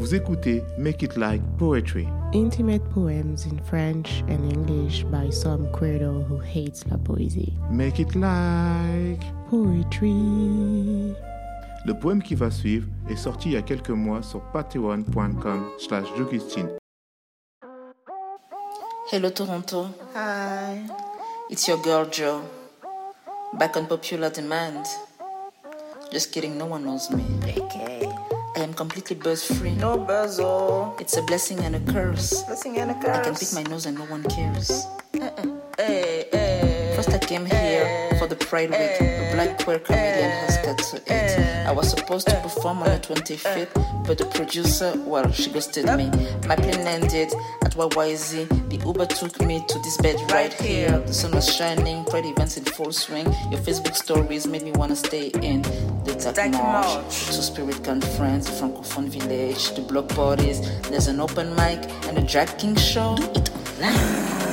[0.00, 2.08] Vous écoutez Make It Like Poetry.
[2.32, 7.52] Intimate poems in French and English by some credo who hates la poésie.
[7.70, 11.14] Make It Like Poetry.
[11.84, 16.06] Le poème qui va suivre est sorti il y a quelques mois sur patreon.com slash
[19.12, 20.80] Hello Toronto, Hi.
[21.50, 22.40] it's your girl Joe.
[23.58, 24.86] Back on popular demand.
[26.10, 27.22] Just kidding, no one knows me.
[27.58, 28.08] Okay.
[28.60, 29.74] I am completely buzz free.
[29.76, 30.42] No buzzer.
[30.42, 30.94] Oh.
[31.00, 32.42] It's a blessing and a curse.
[32.42, 33.16] Blessing and a curse.
[33.16, 34.84] I can pick my nose and no one cares.
[35.14, 36.92] Hey, hey.
[36.94, 39.00] First I came here for the Pride Week.
[39.00, 41.66] A black queer comedian has got to it.
[41.66, 46.10] I was supposed to perform on the 25th, but the producer, well, she ghosted me.
[46.46, 47.32] My plane landed
[47.64, 48.68] at YYZ.
[48.68, 50.98] The Uber took me to this bed right here.
[50.98, 53.24] The sun was shining, Pride events in full swing.
[53.50, 55.62] Your Facebook stories made me wanna stay in
[56.24, 57.26] Dark Dark March, March.
[57.26, 60.60] Two Spirit Conference, the Francophone Village, the block parties.
[60.82, 63.16] There's an open mic and a drag king show.
[63.16, 64.50] Do it online.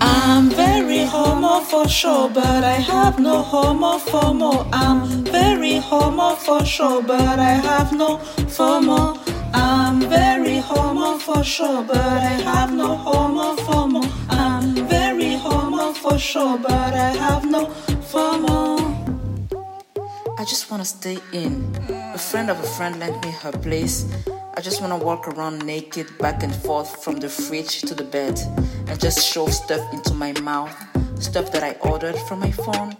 [0.00, 4.68] I'm very homo for sure, but I have no homo FOMO.
[4.72, 8.16] I'm very homo for sure, but I have no
[8.56, 9.18] FOMO.
[9.52, 14.02] I'm very homo for sure, but I have no homo FOMO.
[14.30, 17.66] I'm very homo for sure, but I have no
[18.10, 18.81] FOMO.
[20.42, 21.72] I just wanna stay in.
[21.88, 24.06] A friend of a friend lent me her place.
[24.56, 28.40] I just wanna walk around naked back and forth from the fridge to the bed
[28.88, 30.74] and just shove stuff into my mouth.
[31.22, 32.96] Stuff that I ordered from my phone.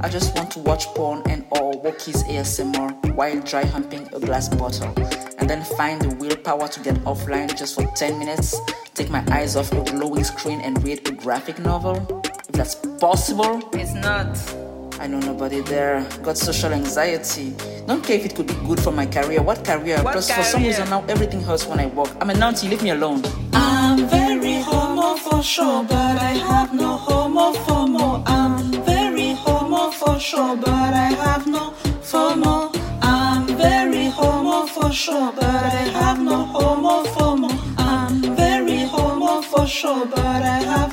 [0.00, 4.48] I just want to watch porn and or Wookiees ASMR while dry humping a glass
[4.48, 4.94] bottle.
[5.38, 8.54] And then find the willpower to get offline just for 10 minutes,
[8.94, 12.22] take my eyes off a glowing screen and read a graphic novel.
[12.48, 14.65] If that's possible, It's not.
[14.98, 16.06] I know nobody there.
[16.22, 17.54] Got social anxiety.
[17.86, 19.42] Don't care if it could be good for my career.
[19.42, 20.02] What career?
[20.02, 22.10] What Plus, for some reason now everything hurts when I walk.
[22.20, 22.68] I'm a Nancy.
[22.68, 23.22] Leave me alone.
[23.52, 28.22] I'm very homo for sure, but I have no homo FOMO.
[28.26, 30.68] I'm very homo for sure, but
[31.06, 32.74] I have no FOMO.
[33.02, 37.50] I'm very homo for sure, but I have no homo FOMO.
[37.78, 40.85] I'm very homo for sure, but I have no FOMO.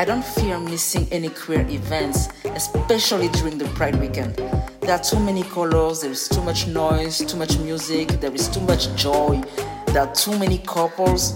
[0.00, 4.34] I don't fear missing any queer events, especially during the Pride weekend.
[4.80, 8.48] There are too many colors, there is too much noise, too much music, there is
[8.48, 9.42] too much joy,
[9.88, 11.34] there are too many couples.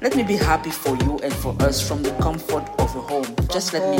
[0.00, 3.36] Let me be happy for you and for us from the comfort of a home.
[3.52, 3.98] Just let me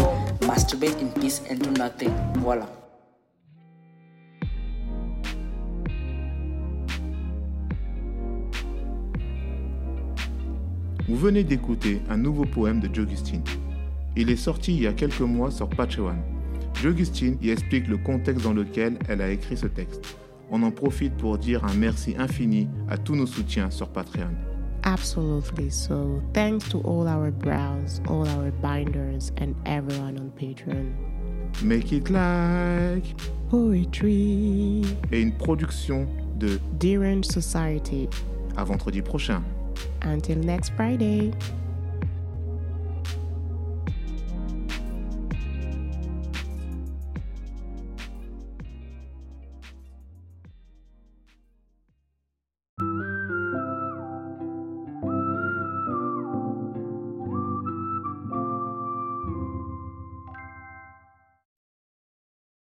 [0.49, 2.09] masturbate in peace and do nothing.
[2.37, 2.67] Voila.
[11.07, 13.43] Vous venez d'écouter un nouveau poème de Jogustin.
[14.17, 16.17] Il est sorti il y a quelques mois sur Patreon.
[16.83, 20.17] Jogustine y explique le contexte dans lequel elle a écrit ce texte.
[20.51, 24.31] On en profite pour dire un merci infini à tous nos soutiens sur Patreon.
[24.85, 25.71] Absolutely.
[25.71, 30.93] So, thanks to all our brows, all our binders, and everyone on Patreon.
[31.65, 33.17] Make It Like
[33.51, 34.83] Poetry.
[35.11, 36.07] est une production
[36.39, 38.09] de Derange Society.
[38.57, 39.43] À vendredi prochain.
[40.03, 41.33] Until next Friday.